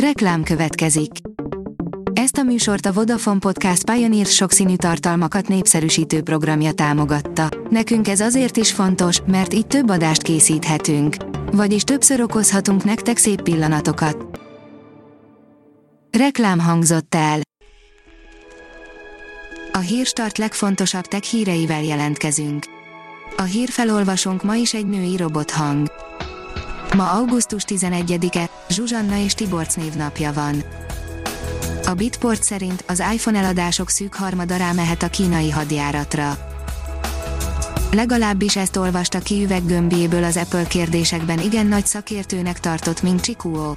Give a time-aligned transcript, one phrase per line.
[0.00, 1.10] Reklám következik.
[2.12, 7.48] Ezt a műsort a Vodafone Podcast Pioneer sokszínű tartalmakat népszerűsítő programja támogatta.
[7.70, 11.16] Nekünk ez azért is fontos, mert így több adást készíthetünk.
[11.52, 14.40] Vagyis többször okozhatunk nektek szép pillanatokat.
[16.18, 17.40] Reklám hangzott el.
[19.72, 22.64] A hírstart legfontosabb tech híreivel jelentkezünk.
[23.36, 25.90] A hírfelolvasónk ma is egy női robothang.
[26.94, 30.62] Ma augusztus 11-e, Zsuzsanna és Tiborc névnapja van.
[31.84, 36.38] A Bitport szerint az iPhone eladások szűk harmada rámehet a kínai hadjáratra.
[37.92, 43.74] Legalábbis ezt olvasta ki üveggömbjéből az Apple kérdésekben igen nagy szakértőnek tartott Ming Chikuo.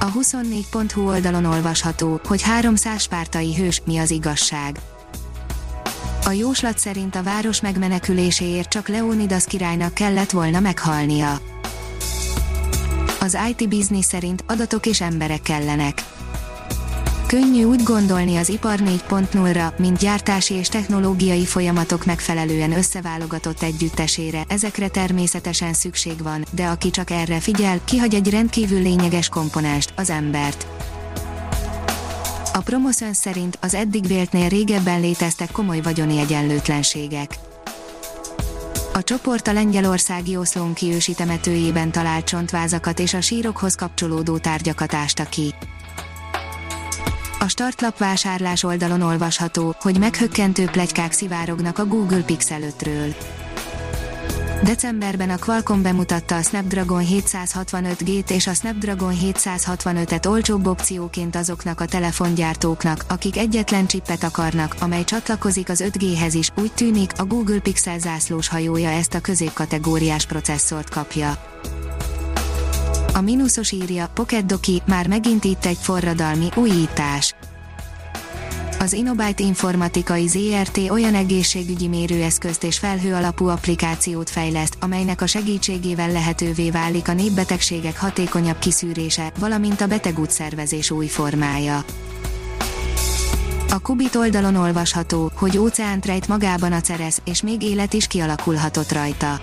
[0.00, 4.78] A 24.hu oldalon olvasható, hogy 300 spártai hős, mi az igazság.
[6.24, 11.40] A jóslat szerint a város megmeneküléséért csak Leonidas királynak kellett volna meghalnia.
[13.20, 16.04] Az IT Business szerint adatok és emberek kellenek.
[17.26, 24.88] Könnyű úgy gondolni az ipar 4.0-ra, mint gyártási és technológiai folyamatok megfelelően összeválogatott együttesére, ezekre
[24.88, 30.66] természetesen szükség van, de aki csak erre figyel, kihagy egy rendkívül lényeges komponást, az embert.
[32.54, 37.38] A Promoszön szerint az eddig véltnél régebben léteztek komoly vagyoni egyenlőtlenségek.
[38.92, 45.24] A csoport a lengyelországi Oszlón kiősi temetőjében talált csontvázakat és a sírokhoz kapcsolódó tárgyakat ásta
[45.24, 45.54] ki.
[47.38, 53.14] A startlap vásárlás oldalon olvasható, hogy meghökkentő plegykák szivárognak a Google Pixel 5-ről.
[54.62, 61.84] Decemberben a Qualcomm bemutatta a Snapdragon 765G-t és a Snapdragon 765-et olcsóbb opcióként azoknak a
[61.84, 67.98] telefongyártóknak, akik egyetlen csippet akarnak, amely csatlakozik az 5G-hez is, úgy tűnik, a Google Pixel
[67.98, 71.36] zászlós hajója ezt a középkategóriás processzort kapja.
[73.14, 77.34] A mínuszos írja, Pocket Doki, már megint itt egy forradalmi újítás
[78.82, 86.12] az Innobyte Informatikai ZRT olyan egészségügyi mérőeszközt és felhő alapú applikációt fejleszt, amelynek a segítségével
[86.12, 91.84] lehetővé válik a népbetegségek hatékonyabb kiszűrése, valamint a betegútszervezés új formája.
[93.70, 98.92] A Kubit oldalon olvasható, hogy óceánt rejt magában a Ceres, és még élet is kialakulhatott
[98.92, 99.40] rajta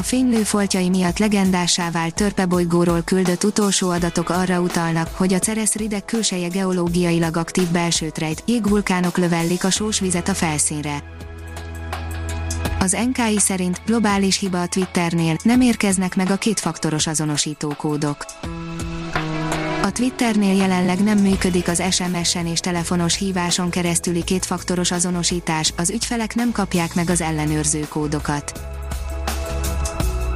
[0.00, 5.74] a fénylő foltjai miatt legendássá vált törpebolygóról küldött utolsó adatok arra utalnak, hogy a Ceres
[5.74, 11.02] rideg külseje geológiailag aktív belsőt rejt, jégvulkánok lövellik a sós vizet a felszínre.
[12.78, 18.24] Az NKI szerint globális hiba a Twitternél, nem érkeznek meg a kétfaktoros azonosítókódok.
[19.82, 26.34] A Twitternél jelenleg nem működik az SMS-en és telefonos híváson keresztüli kétfaktoros azonosítás, az ügyfelek
[26.34, 28.78] nem kapják meg az ellenőrző kódokat.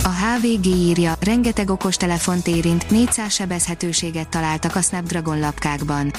[0.06, 6.10] A HVG írja, rengeteg okostelefont érint, 400 sebezhetőséget találtak a Snapdragon lapkákban.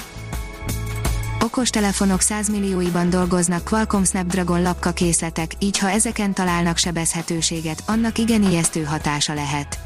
[1.44, 8.84] Okostelefonok 100 millióiban dolgoznak Qualcomm Snapdragon lapkakészletek, így ha ezeken találnak sebezhetőséget, annak igen ijesztő
[8.84, 9.78] hatása lehet.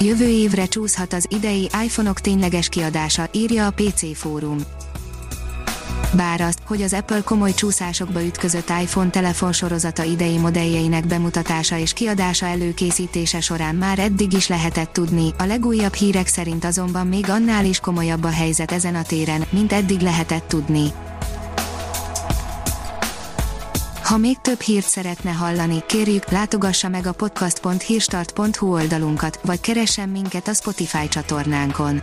[0.00, 4.58] Jövő évre csúszhat az idei iPhone-ok tényleges kiadása, írja a PC fórum
[6.14, 12.46] bár azt, hogy az Apple komoly csúszásokba ütközött iPhone telefonsorozata idei modelljeinek bemutatása és kiadása
[12.46, 17.80] előkészítése során már eddig is lehetett tudni, a legújabb hírek szerint azonban még annál is
[17.80, 20.92] komolyabb a helyzet ezen a téren, mint eddig lehetett tudni.
[24.02, 30.48] Ha még több hírt szeretne hallani, kérjük, látogassa meg a podcast.hírstart.hu oldalunkat, vagy keressen minket
[30.48, 32.02] a Spotify csatornánkon